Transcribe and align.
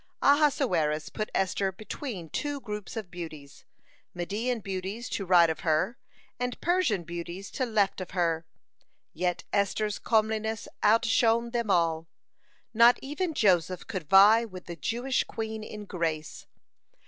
(68) 0.23 0.31
Ahasuerus 0.31 1.09
put 1.09 1.29
Esther 1.35 1.71
between 1.71 2.27
two 2.27 2.59
groups 2.59 2.97
of 2.97 3.11
beauties, 3.11 3.65
Median 4.15 4.59
beauties 4.61 5.07
to 5.09 5.27
right 5.27 5.47
of 5.47 5.59
her, 5.59 5.99
and 6.39 6.59
Persian 6.59 7.03
beauties 7.03 7.51
to 7.51 7.67
left 7.67 8.01
of 8.01 8.09
her. 8.09 8.47
Yet 9.13 9.43
Esther's 9.53 9.99
comeliness 9.99 10.67
outshone 10.83 11.51
them 11.51 11.69
all. 11.69 12.07
(69) 12.71 12.79
Not 12.79 12.99
even 13.03 13.35
Joseph 13.35 13.85
could 13.85 14.09
vie 14.09 14.43
with 14.43 14.65
the 14.65 14.75
Jewish 14.75 15.23
queen 15.23 15.63
in 15.63 15.85
grace. 15.85 16.47